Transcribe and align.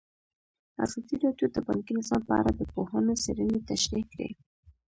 ازادي 0.83 1.15
راډیو 1.23 1.47
د 1.51 1.57
بانکي 1.67 1.93
نظام 1.99 2.21
په 2.27 2.33
اړه 2.39 2.51
د 2.55 2.61
پوهانو 2.73 3.13
څېړنې 3.23 3.59
تشریح 3.69 4.05
کړې. 4.13 4.29